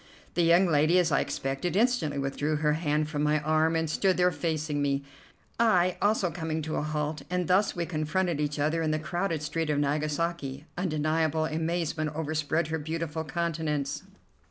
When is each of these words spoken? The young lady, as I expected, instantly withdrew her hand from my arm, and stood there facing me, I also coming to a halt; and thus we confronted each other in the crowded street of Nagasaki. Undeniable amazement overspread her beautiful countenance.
The 0.33 0.41
young 0.41 0.65
lady, 0.65 0.97
as 0.97 1.11
I 1.11 1.19
expected, 1.19 1.75
instantly 1.75 2.17
withdrew 2.17 2.55
her 2.55 2.73
hand 2.73 3.07
from 3.07 3.21
my 3.21 3.39
arm, 3.41 3.75
and 3.75 3.87
stood 3.87 4.17
there 4.17 4.31
facing 4.31 4.81
me, 4.81 5.03
I 5.59 5.95
also 6.01 6.31
coming 6.31 6.63
to 6.63 6.77
a 6.77 6.81
halt; 6.81 7.21
and 7.29 7.47
thus 7.47 7.75
we 7.75 7.85
confronted 7.85 8.41
each 8.41 8.57
other 8.57 8.81
in 8.81 8.89
the 8.89 8.97
crowded 8.97 9.43
street 9.43 9.69
of 9.69 9.77
Nagasaki. 9.77 10.65
Undeniable 10.75 11.45
amazement 11.45 12.15
overspread 12.15 12.69
her 12.69 12.79
beautiful 12.79 13.23
countenance. 13.23 14.01